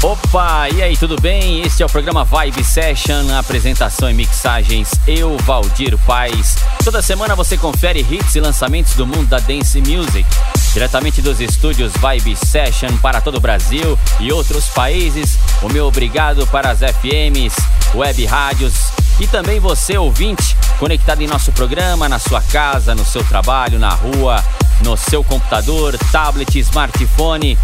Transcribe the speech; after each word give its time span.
Opa, 0.00 0.68
e 0.70 0.80
aí, 0.80 0.96
tudo 0.96 1.20
bem? 1.20 1.60
Este 1.62 1.82
é 1.82 1.86
o 1.86 1.88
programa 1.88 2.24
Vibe 2.24 2.62
Session, 2.62 3.36
apresentação 3.36 4.08
e 4.08 4.14
mixagens, 4.14 4.92
eu, 5.08 5.36
Valdir 5.38 5.98
Paz. 6.06 6.56
Toda 6.84 7.02
semana 7.02 7.34
você 7.34 7.58
confere 7.58 8.06
hits 8.08 8.36
e 8.36 8.40
lançamentos 8.40 8.94
do 8.94 9.04
mundo 9.04 9.26
da 9.26 9.40
dance 9.40 9.80
music, 9.80 10.24
diretamente 10.72 11.20
dos 11.20 11.40
estúdios 11.40 11.92
Vibe 11.94 12.36
Session 12.36 12.96
para 12.98 13.20
todo 13.20 13.38
o 13.38 13.40
Brasil 13.40 13.98
e 14.20 14.30
outros 14.30 14.66
países. 14.68 15.36
O 15.62 15.68
meu 15.68 15.86
obrigado 15.86 16.46
para 16.46 16.70
as 16.70 16.78
FMs, 16.78 17.56
web 17.92 18.24
rádios 18.24 18.92
e 19.20 19.26
também 19.26 19.58
você, 19.58 19.98
ouvinte, 19.98 20.56
conectado 20.78 21.22
em 21.22 21.26
nosso 21.26 21.52
programa, 21.52 22.08
na 22.08 22.18
sua 22.18 22.40
casa, 22.40 22.94
no 22.94 23.04
seu 23.04 23.24
trabalho, 23.24 23.78
na 23.78 23.90
rua, 23.90 24.42
no 24.82 24.96
seu 24.96 25.24
computador, 25.24 25.96
tablet, 26.12 26.58
smartphone. 26.60 27.58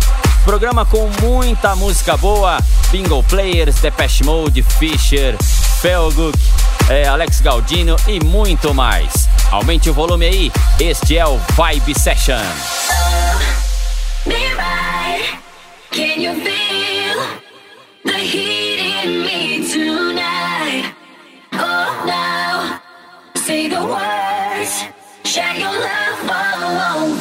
Programa 0.45 0.85
com 0.85 1.09
muita 1.23 1.75
música 1.75 2.17
boa, 2.17 2.59
Bingo 2.91 3.23
Players, 3.25 3.77
Depeche 3.77 4.25
Mode, 4.25 4.63
Fisher, 4.63 5.37
Felguk, 5.81 6.39
é, 6.89 7.07
Alex 7.07 7.41
Galdino 7.41 7.97
e 8.07 8.23
muito 8.23 8.75
mais. 8.75 9.29
Aumente 9.51 9.89
o 9.89 9.95
volume 9.95 10.27
aí, 10.27 10.53
este 10.81 11.17
é 11.17 11.27
o 11.27 11.39
Vibe 11.57 11.99
Session. 11.99 12.43
Can 15.95 16.21
you 16.21 16.35
feel 16.35 17.23
the 18.05 18.19
heat 18.19 19.05
in 19.05 19.23
me 19.23 19.73
tonight? 19.73 20.14
Say 23.55 23.69
the 23.69 23.85
words, 23.95 24.75
share 25.25 25.55
your 25.55 25.77
love 25.87 26.31
all 26.41 27.03
over 27.03 27.14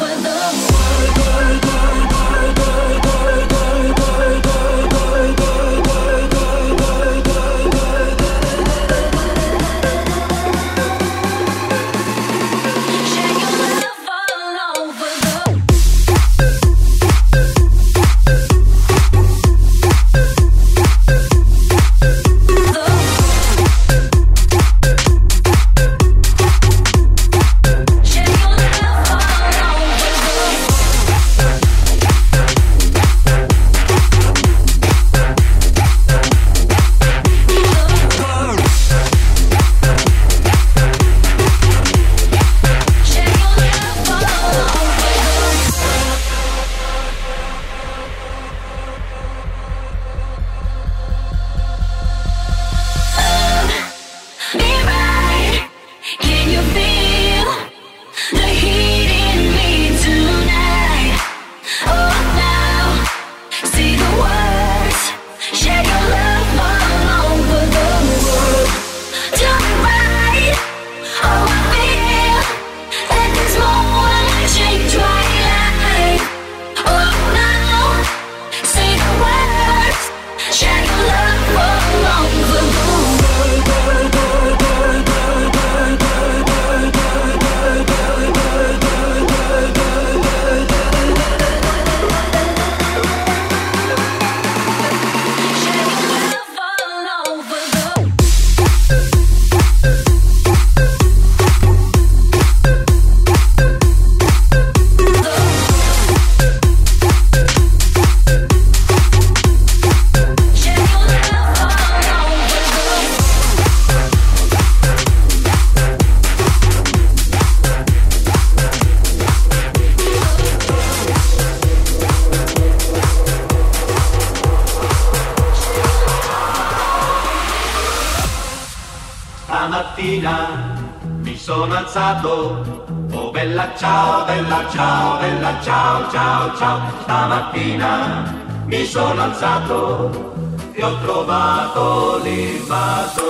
mattina 137.28 138.34
mi 138.66 138.85
sono 138.85 139.22
alzato 139.22 140.34
e 140.73 140.84
ho 140.84 141.00
trovato 141.00 142.19
l'invaso. 142.23 143.22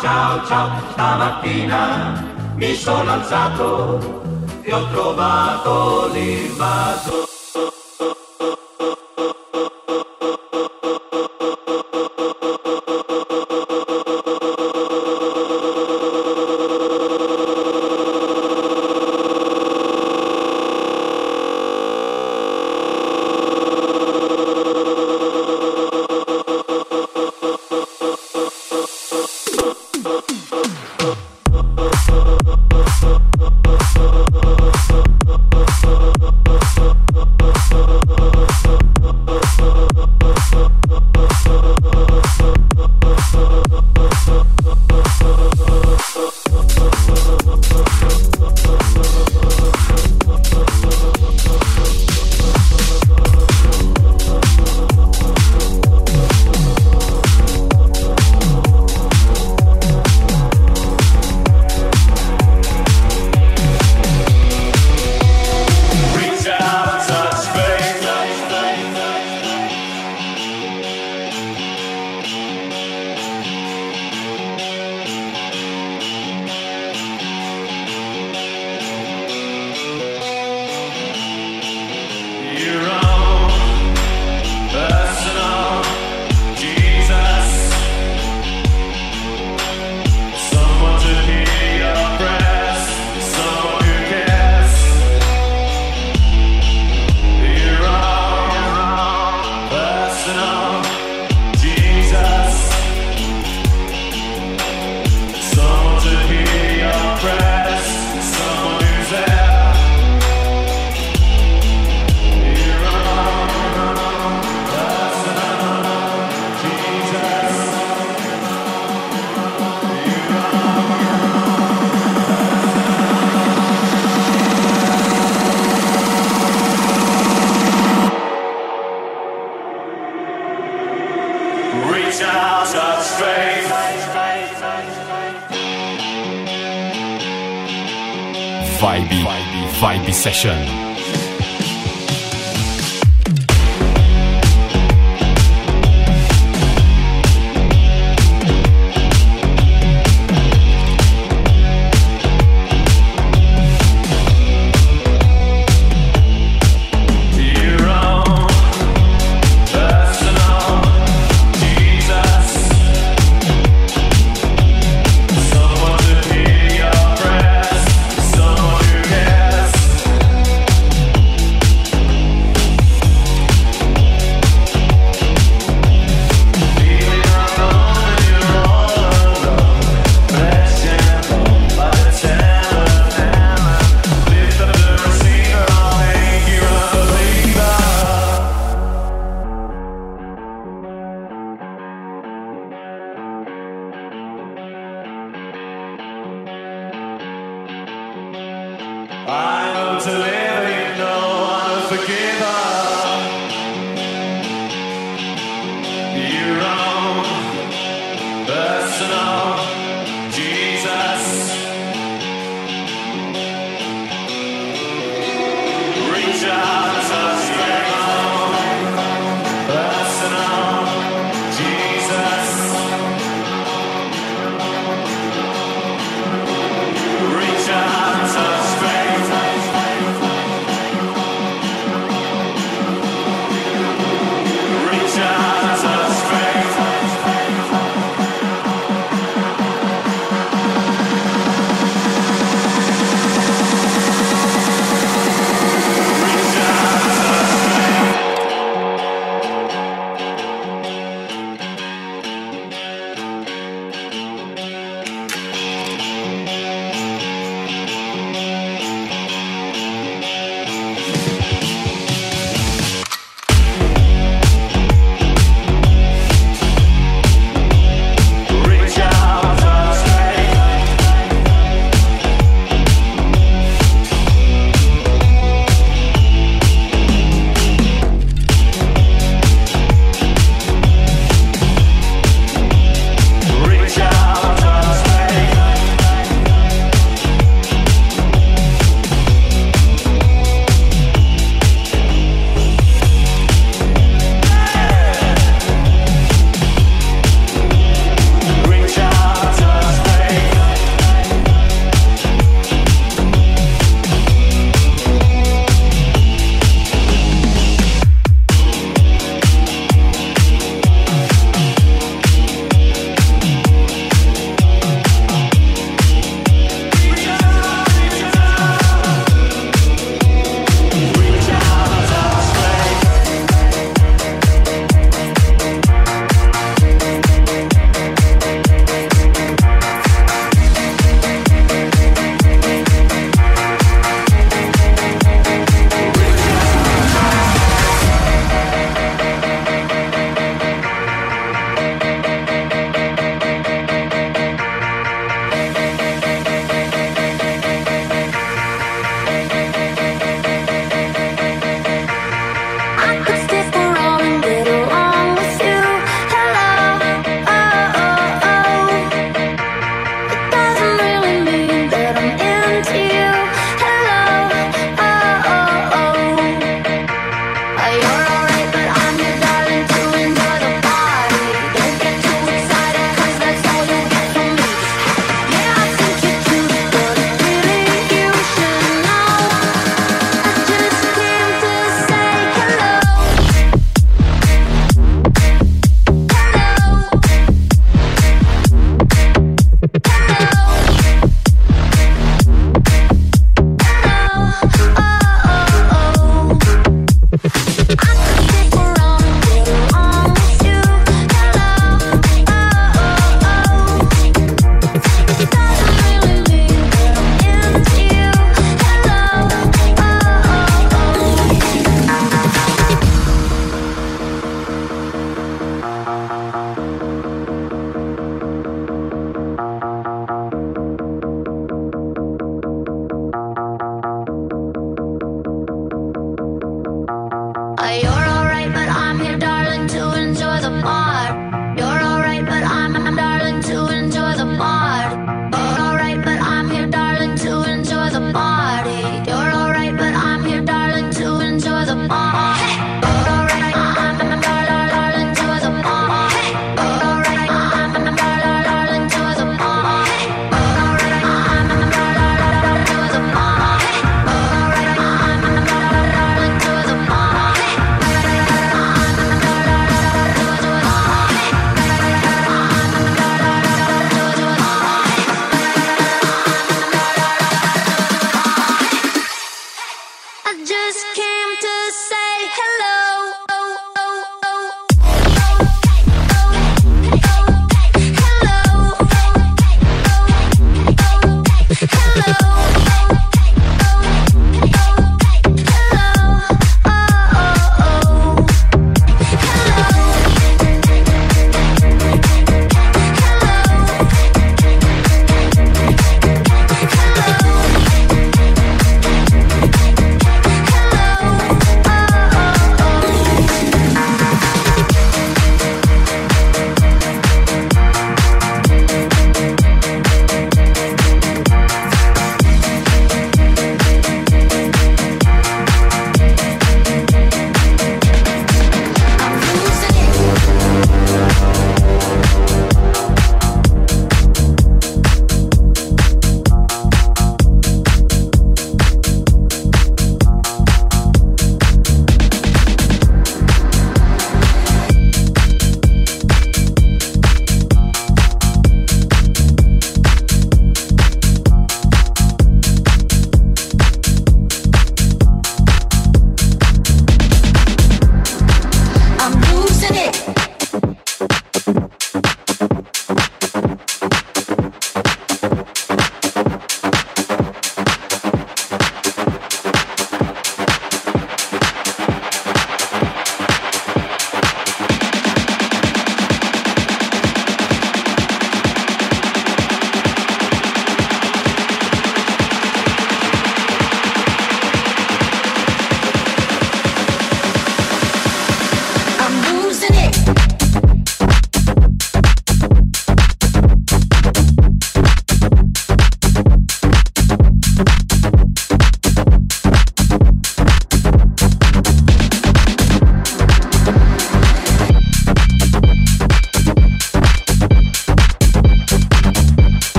ciao, 0.00 0.46
ciao, 0.46 0.80
stamattina 0.92 2.24
mi 2.54 2.74
sono 2.74 3.10
alzato 3.10 4.22
e 4.62 4.72
ho 4.72 4.88
trovato 4.88 6.08
l'invaso. 6.12 7.19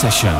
Session. 0.00 0.39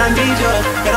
I 0.00 0.10
need 0.14 0.38
you. 0.84 0.87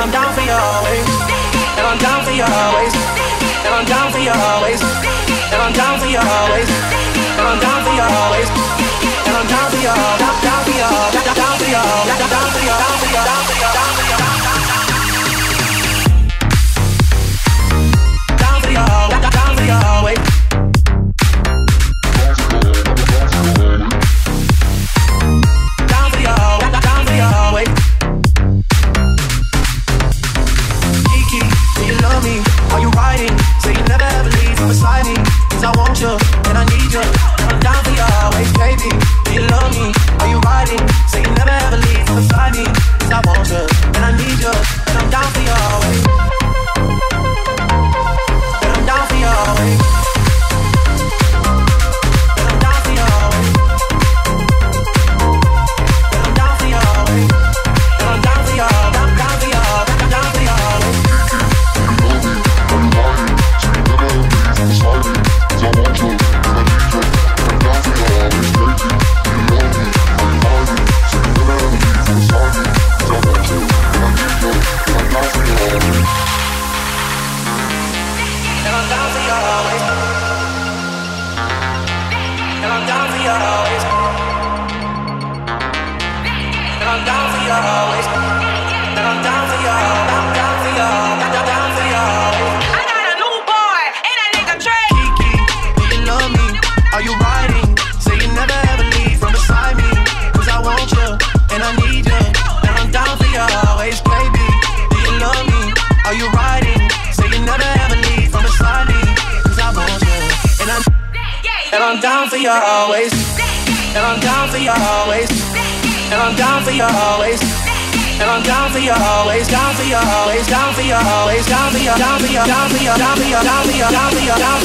love. 79.39 79.90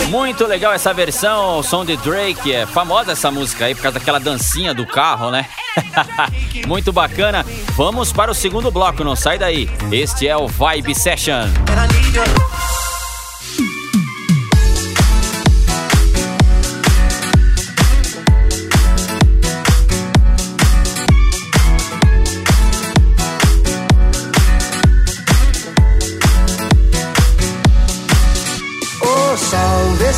Muito 0.08 0.46
legal 0.46 0.72
essa 0.72 0.92
versão, 0.92 1.58
o 1.58 1.62
som 1.62 1.84
de 1.84 1.96
Drake. 1.98 2.52
É 2.52 2.66
famosa 2.66 3.12
essa 3.12 3.30
música 3.30 3.64
aí 3.66 3.74
por 3.74 3.82
causa 3.82 3.98
daquela 3.98 4.20
dancinha 4.20 4.74
do 4.74 4.86
carro, 4.86 5.30
né? 5.30 5.46
Muito 6.66 6.92
bacana. 6.92 7.44
Vamos 7.76 8.12
para 8.12 8.30
o 8.30 8.34
segundo 8.34 8.70
bloco, 8.70 9.02
não 9.04 9.16
sai 9.16 9.38
daí. 9.38 9.68
Este 9.90 10.28
é 10.28 10.36
o 10.36 10.46
Vibe 10.46 10.94
Session. 10.94 11.46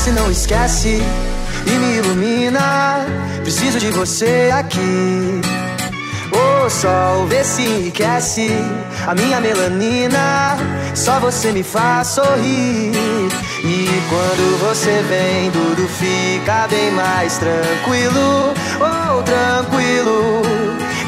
Se 0.08 0.12
não 0.12 0.30
esquece 0.30 1.02
e 1.66 1.70
me 1.70 1.96
ilumina. 1.98 3.04
Preciso 3.42 3.78
de 3.78 3.90
você 3.90 4.50
aqui. 4.54 5.40
O 6.32 6.70
sol 6.70 7.26
vê 7.26 7.44
se 7.44 7.62
enriquece 7.62 8.48
a 9.06 9.14
minha 9.14 9.38
melanina. 9.38 10.56
Só 10.94 11.20
você 11.20 11.52
me 11.52 11.62
faz 11.62 12.08
sorrir. 12.08 12.92
E 13.64 14.02
quando 14.08 14.58
você 14.60 15.02
vem, 15.10 15.50
tudo 15.50 15.86
fica 15.88 16.66
bem 16.68 16.90
mais 16.92 17.36
tranquilo. 17.36 18.54
Oh, 18.80 19.22
tranquilo. 19.22 20.67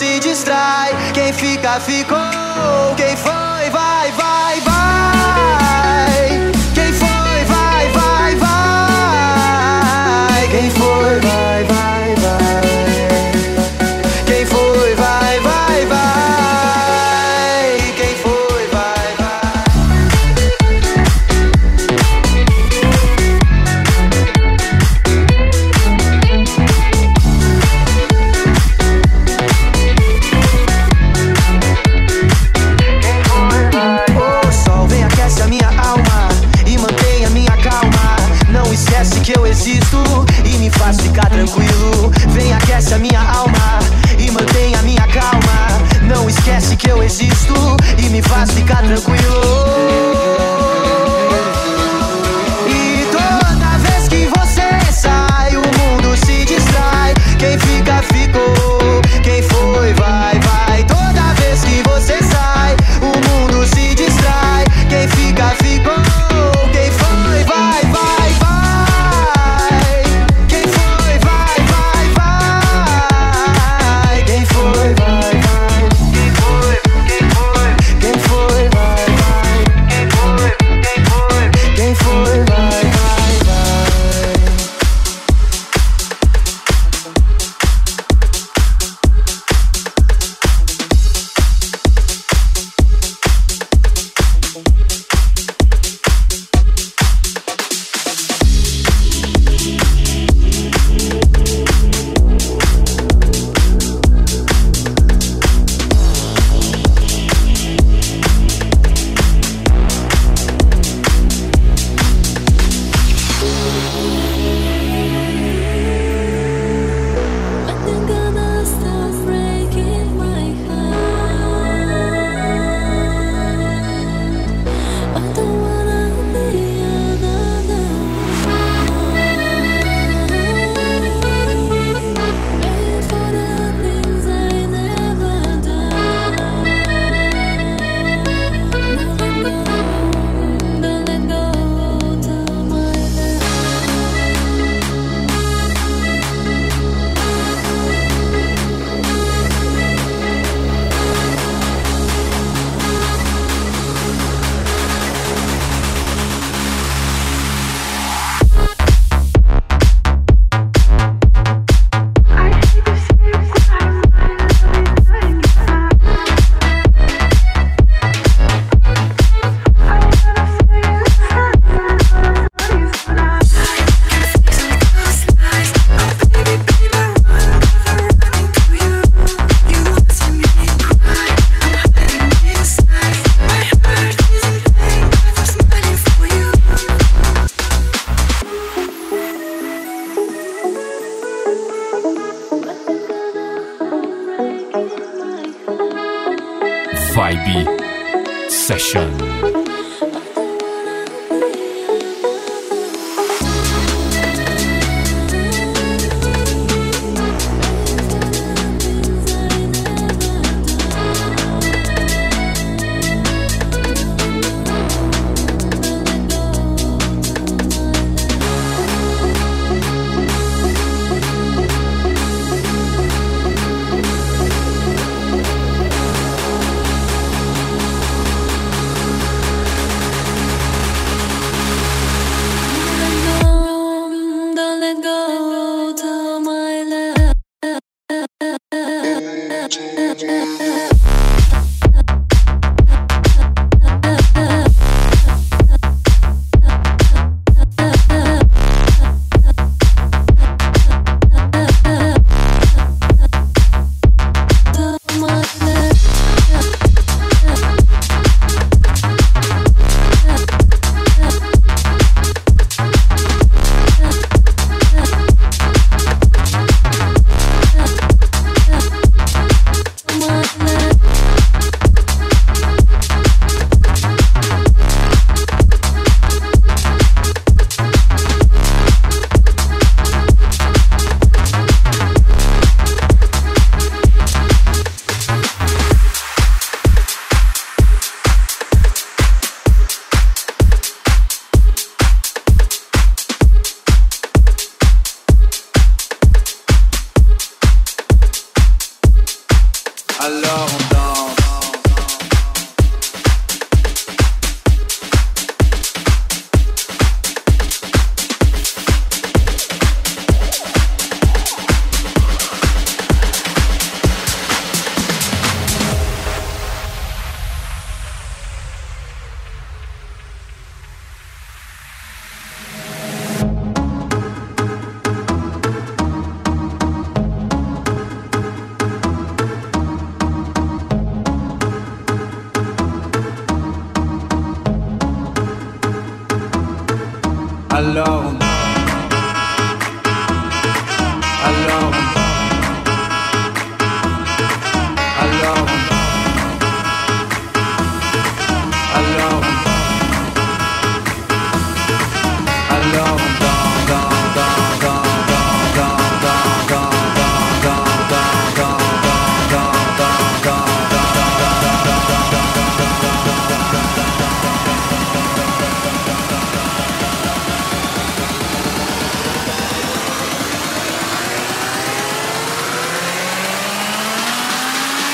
Se 0.00 0.18
distrai. 0.18 0.90
Quem 1.12 1.30
fica, 1.30 1.78
ficou. 1.78 2.16
Quem 2.96 3.14
foi, 3.16 3.49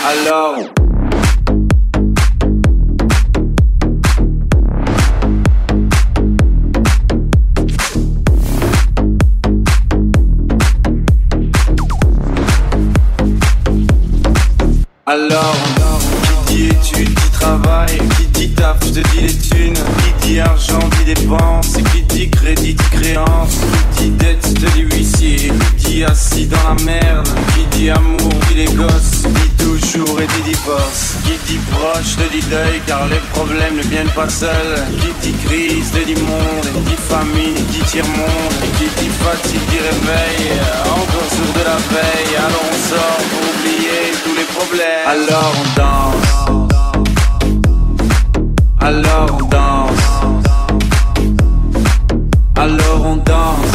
Hello. 0.08 0.65
Ne 33.76 33.82
viennent 33.82 34.10
pas 34.10 34.28
seuls, 34.28 34.76
qui 35.00 35.12
dit 35.22 35.36
crise, 35.44 35.90
dit 35.92 36.14
monde, 36.14 36.68
dit 36.86 36.96
famine, 36.96 37.54
dit 37.70 37.84
tiers-monde, 37.90 38.54
qui 38.78 38.84
dit 38.98 39.10
fatigue, 39.10 39.66
dit 39.68 39.78
réveil, 39.78 40.52
encore 40.84 41.28
sourd 41.30 41.52
de 41.54 41.64
la 41.64 41.76
veille, 41.92 42.36
alors 42.36 42.64
on 42.72 42.76
sort 42.88 43.22
pour 43.30 43.42
oublier 43.52 44.00
tous 44.24 44.34
les 44.34 44.48
problèmes. 44.56 45.06
Alors 45.06 45.52
on 45.60 45.66
danse. 45.80 46.28
Alors 48.80 49.28
on 49.38 49.44
danse. 49.44 50.06
Alors 52.56 53.00
on 53.04 53.16
danse. 53.16 53.74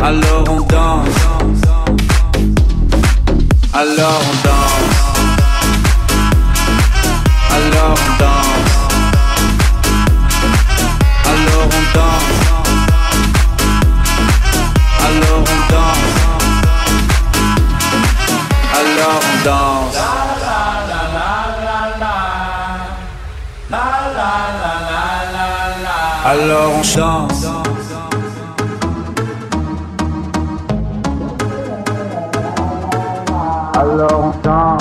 Alors 0.00 0.44
on 0.48 0.60
danse. 0.60 1.20
Alors 3.74 4.22
on 4.30 4.46
danse. 4.46 4.53
On. 8.20 8.74
Alors 11.30 11.66
on 11.66 11.84
danse. 11.94 12.38
Alors 15.04 15.40
on 15.40 15.58
danse. 15.72 16.14
Alors 18.78 19.20
on 19.20 19.36
danse. 19.44 19.98
Alors 26.26 26.72
on 26.72 26.82
danse. 26.96 27.46
Alors 33.76 34.24
on 34.24 34.32
danse. 34.42 34.73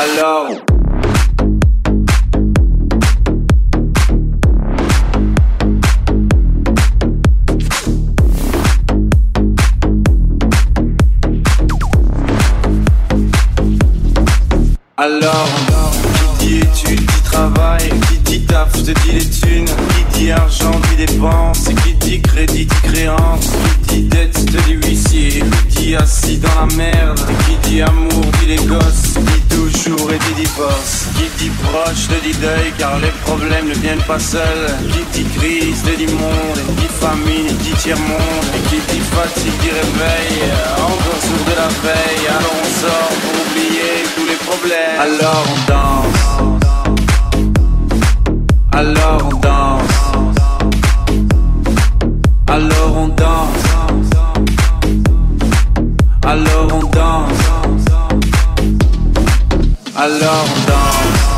Hello. 0.00 0.57
Proche, 31.78 32.08
te 32.08 32.18
dit 32.24 32.36
deuil, 32.38 32.72
car 32.78 32.98
les 32.98 33.12
problèmes 33.24 33.68
ne 33.68 33.74
viennent 33.74 34.02
pas 34.06 34.18
seuls, 34.18 34.68
qui 34.92 35.22
dit 35.22 35.28
crise, 35.36 35.82
te 35.82 35.94
dit 35.96 36.06
monde, 36.06 36.60
dit 36.78 36.92
famine, 37.00 37.56
dit 37.62 37.76
tiers-monde, 37.82 38.48
et 38.56 38.62
qui 38.68 38.78
dit 38.90 39.00
fatigue, 39.00 39.58
dit 39.62 39.70
réveil, 39.70 40.34
encore 40.76 41.20
sourd 41.26 41.44
de 41.50 41.54
la 41.62 41.68
veille, 41.84 42.26
alors 42.28 42.56
on 42.62 42.68
sort 42.82 43.14
pour 43.22 43.34
oublier 43.44 43.92
tous 44.14 44.26
les 44.30 44.40
problèmes. 44.48 44.98
Alors 45.00 45.44
on 45.54 45.58
danse. 45.72 46.22
Alors 48.72 49.20
on 49.24 49.36
danse. 49.46 49.96
Alors 52.46 52.92
on 52.96 53.08
danse. 53.08 53.66
Alors 56.24 56.68
on 56.72 56.84
danse. 56.98 57.44
Alors 59.96 60.44
on 60.44 60.60
danse. 60.68 61.37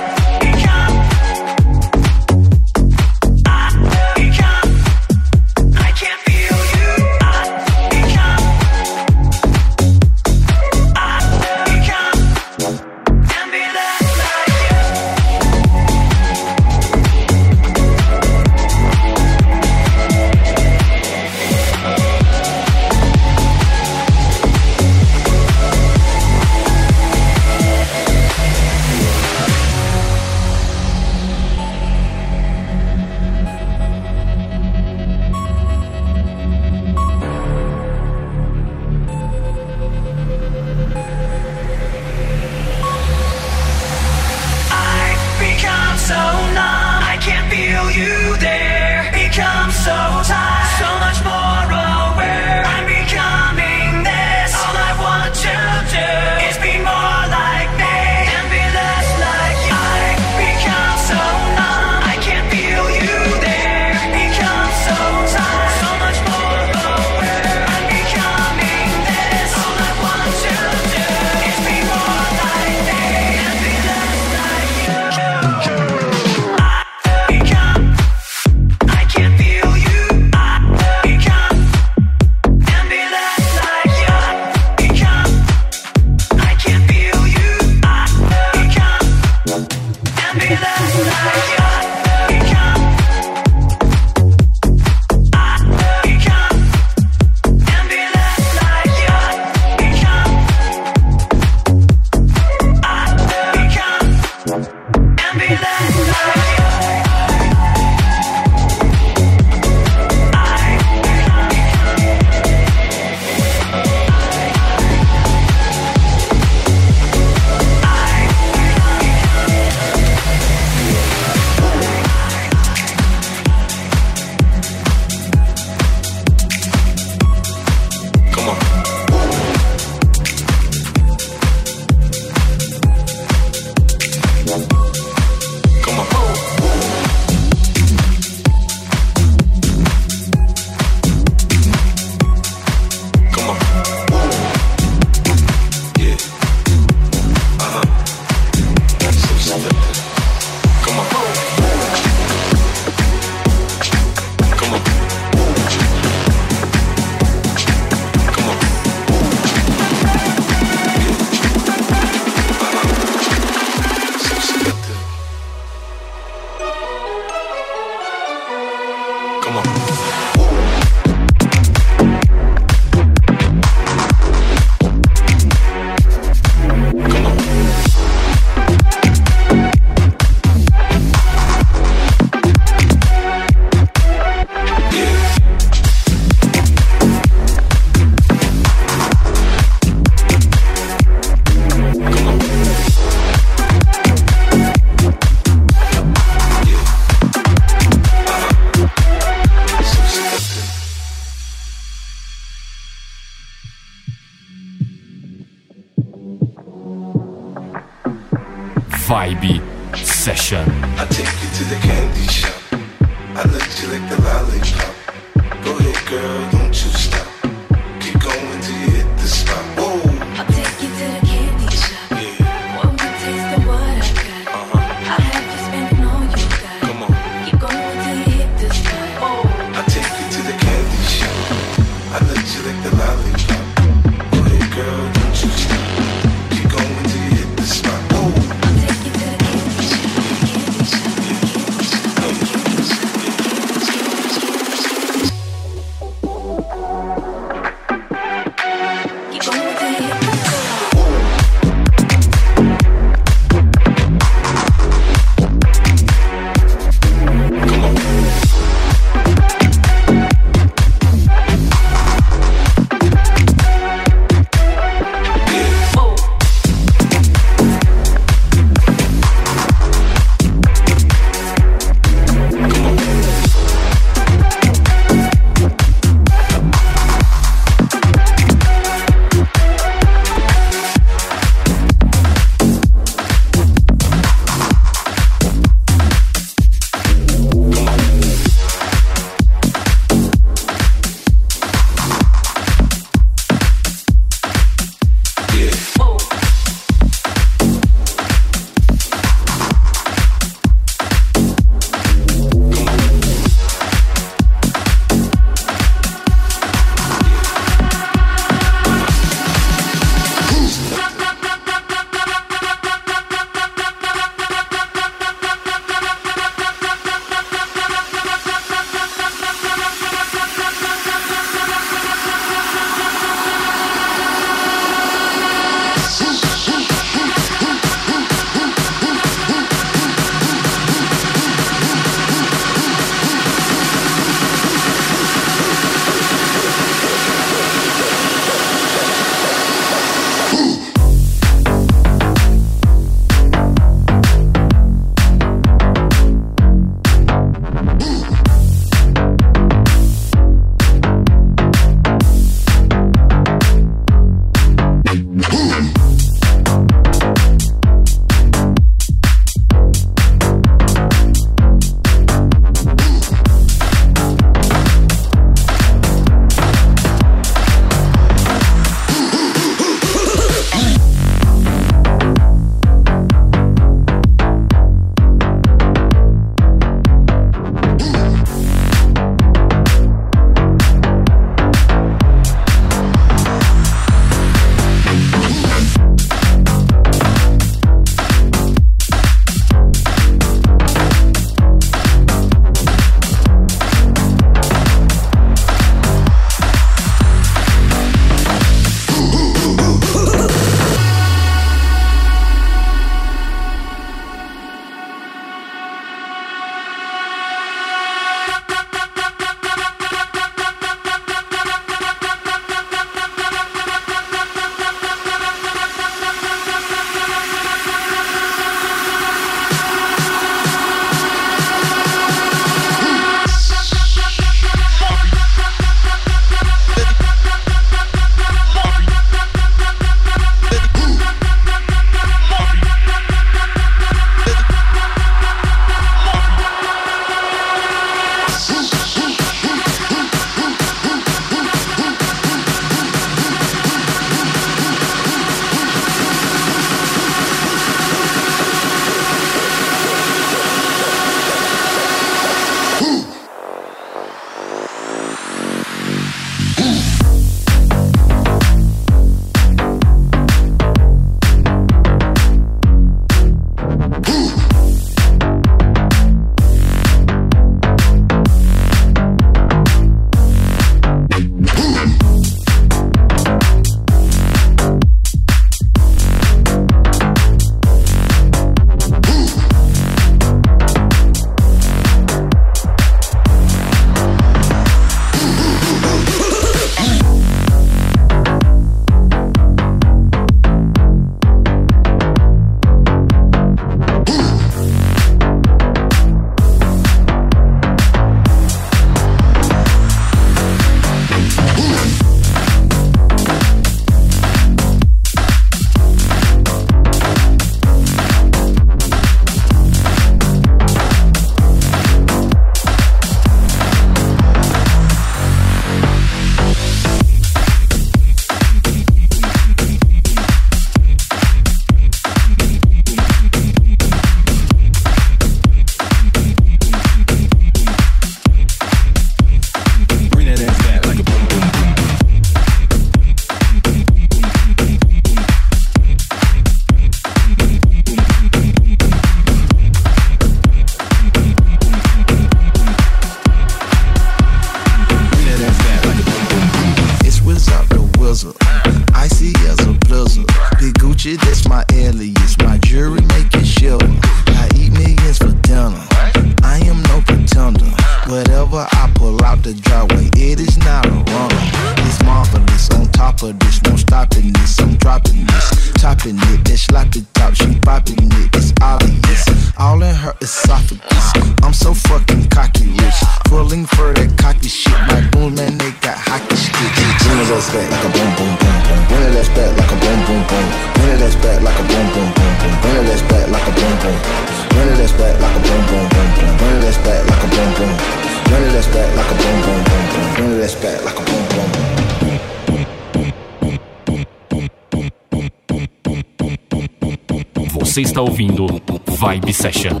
Você 597.92 598.00
está 598.00 598.22
ouvindo 598.22 598.66
Vibe 599.06 599.52
Session. 599.52 600.00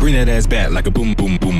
Bring 0.00 0.14
that 0.14 0.28
ass 0.28 0.46
back 0.46 0.70
like 0.72 0.88
a 0.88 0.90
boom 0.90 1.14
boom 1.14 1.36
boom. 1.38 1.57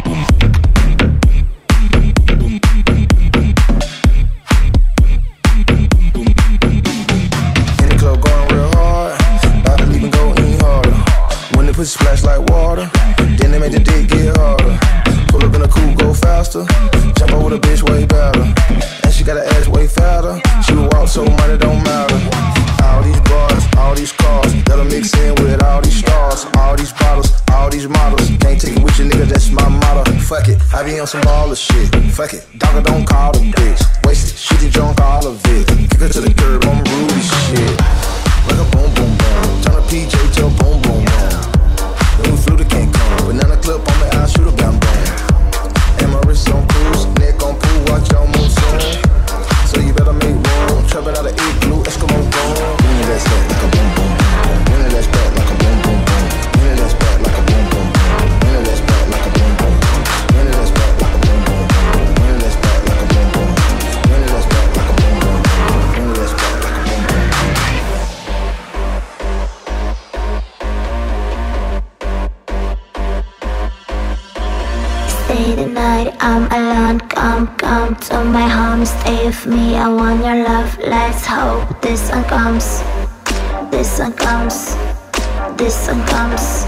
This 85.59 85.89
one 85.89 86.07
comes. 86.07 86.65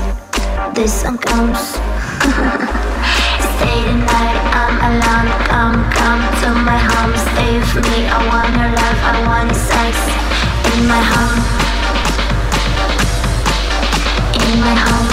This 0.74 1.04
one 1.04 1.16
comes. 1.16 1.58
stay 3.54 3.78
the 3.86 3.94
night, 4.02 4.38
I'm 4.50 4.76
alone. 4.90 5.30
Come, 5.46 5.78
come 5.94 6.22
to 6.42 6.48
my 6.66 6.76
home, 6.76 7.14
stay 7.14 7.54
with 7.54 7.86
me. 7.86 8.10
I 8.10 8.18
want 8.26 8.50
your 8.50 8.66
love. 8.74 8.98
I 9.06 9.14
want 9.30 9.54
sex 9.54 9.94
in 10.74 10.80
my 10.90 11.02
home. 11.06 11.38
In 14.42 14.58
my 14.58 14.74
home. 14.74 15.10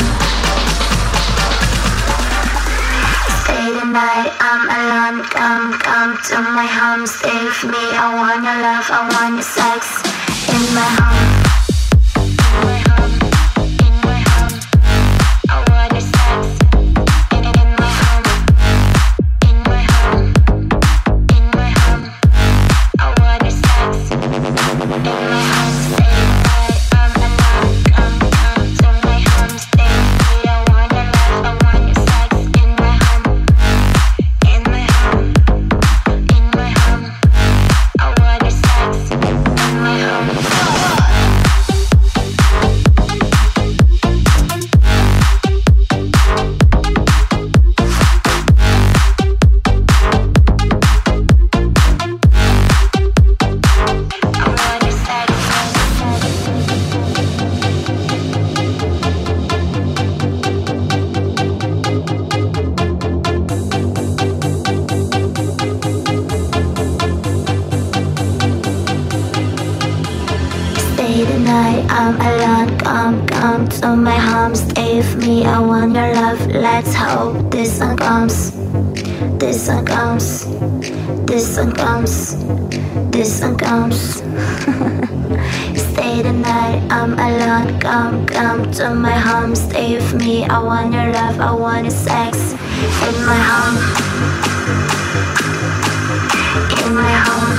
Stay 3.45 3.78
the 3.78 3.86
night, 3.86 4.34
I'm 4.41 4.63
alone. 4.73 5.23
Come, 5.30 5.78
come 5.86 6.17
to 6.30 6.38
my 6.41 6.65
home, 6.65 7.01
with 7.01 7.63
me. 7.69 7.84
I 7.93 8.09
want 8.17 8.41
your 8.41 8.57
love, 8.57 8.89
I 8.89 9.05
want 9.13 9.36
your 9.36 9.43
sex 9.45 10.01
in 10.49 10.65
my 10.73 10.89
home. 10.97 11.47
To 88.74 88.93
my 88.93 89.09
home, 89.11 89.55
stay 89.55 89.95
with 89.95 90.13
me. 90.13 90.45
I 90.45 90.59
want 90.59 90.93
your 90.93 91.11
love. 91.11 91.39
I 91.39 91.51
want 91.51 91.86
your 91.86 91.91
sex 91.91 92.51
in 92.51 93.15
my 93.26 93.39
home. 93.49 93.78
In 96.84 96.93
my 96.93 97.13
home. 97.26 97.51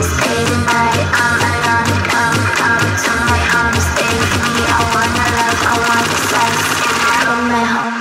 Stay 0.00 0.38
the 0.48 0.58
night, 0.64 1.02
I'm 1.12 1.42
alone. 1.50 1.92
Come, 2.08 2.40
come 2.56 2.86
to 3.04 3.12
my 3.28 3.42
home, 3.52 3.76
stay 3.76 4.12
with 4.16 4.34
me. 4.38 4.62
I 4.64 4.80
want 4.94 5.10
your 5.10 5.30
love, 5.36 5.60
I 5.60 5.74
want 5.90 6.06
your 6.08 6.24
sex 6.30 6.52
in 6.86 6.96
my 7.50 7.64
home. 7.74 7.96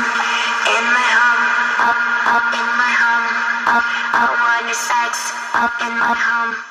In 0.70 0.86
my 0.96 1.08
home, 1.18 1.44
up, 1.90 2.00
up 2.40 2.48
in 2.56 2.68
my 2.78 2.92
home, 2.94 3.28
up, 3.74 3.86
I 4.16 4.24
want 4.38 4.64
your 4.64 4.80
sex 4.80 5.34
up 5.56 5.74
in 5.82 5.92
my 5.98 6.14
home. 6.14 6.69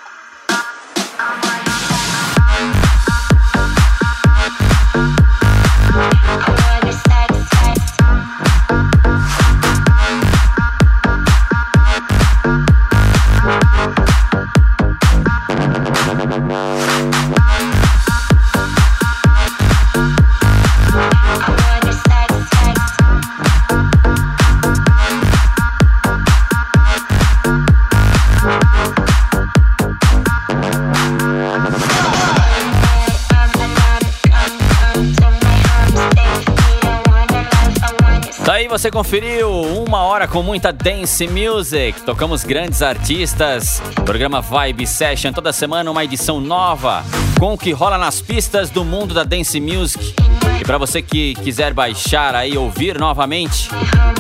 Você 38.79 38.93
conferiu 38.93 39.51
uma 39.51 40.03
hora 40.03 40.29
com 40.29 40.41
muita 40.41 40.73
dance 40.73 41.27
music. 41.27 42.01
Tocamos 42.03 42.45
grandes 42.45 42.81
artistas. 42.81 43.83
Programa 44.05 44.41
Vibe 44.41 44.87
Session 44.87 45.33
toda 45.33 45.53
semana 45.53 45.91
uma 45.91 46.05
edição 46.05 46.41
nova. 46.41 47.03
com 47.41 47.55
o 47.55 47.59
que 47.59 47.73
rola 47.73 47.99
nas 47.99 48.21
pistas 48.21 48.71
do 48.71 48.85
mundo 48.85 49.15
da 49.15 49.25
dance 49.25 49.61
music. 49.61 50.15
E 50.61 50.65
para 50.65 50.79
você 50.79 51.03
que 51.03 51.35
quiser 51.35 51.73
baixar 51.73 52.37
aí, 52.37 52.57
ouvir 52.57 52.99
novamente, 52.99 53.69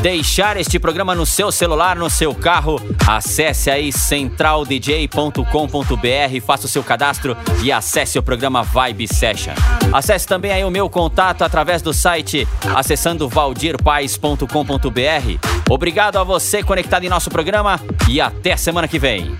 deixar 0.01 0.57
este 0.57 0.78
programa 0.78 1.14
no 1.14 1.26
seu 1.26 1.51
celular, 1.51 1.96
no 1.96 2.09
seu 2.09 2.34
carro, 2.34 2.80
acesse 3.07 3.70
aí 3.70 3.92
centraldj.com.br, 3.92 6.40
faça 6.44 6.66
o 6.66 6.68
seu 6.68 6.82
cadastro 6.82 7.36
e 7.62 7.72
acesse 7.72 8.18
o 8.18 8.22
programa 8.22 8.62
Vibe 8.62 9.09
Session. 9.09 9.55
Acesse 9.92 10.26
também 10.26 10.53
aí 10.53 10.64
o 10.64 10.70
meu 10.70 10.88
contato 10.88 11.42
através 11.42 11.82
do 11.82 11.92
site 11.92 12.46
acessando 12.74 13.28
valdirpais.com.br. 13.28 15.49
Obrigado 15.68 16.18
a 16.18 16.24
você 16.24 16.62
conectado 16.62 17.05
em 17.05 17.09
nosso 17.09 17.30
programa 17.30 17.80
e 18.09 18.20
até 18.20 18.57
semana 18.57 18.88
que 18.88 18.99
vem. 18.99 19.36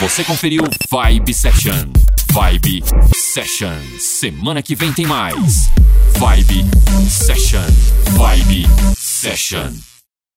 Você 0.00 0.24
conferiu 0.24 0.64
Vibe 0.90 1.34
Session. 1.34 1.92
Vibe 2.32 2.82
Session. 3.14 3.78
Semana 3.98 4.62
que 4.62 4.74
vem 4.74 4.92
tem 4.92 5.06
mais. 5.06 5.70
Vibe 6.18 6.64
Session. 7.08 7.64
Vibe 8.12 8.66
Session. 9.18 9.97